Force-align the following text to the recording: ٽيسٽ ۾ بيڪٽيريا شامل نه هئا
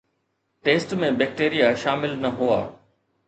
ٽيسٽ 0.67 0.95
۾ 1.03 1.09
بيڪٽيريا 1.19 1.69
شامل 1.83 2.17
نه 2.25 2.35
هئا 2.41 2.59